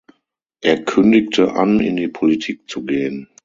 Er 0.61 0.83
kündigte 0.83 1.53
an, 1.53 1.79
in 1.79 1.95
die 1.95 2.07
Politik 2.07 2.67
zu 2.67 2.83
gehen. 2.83 3.29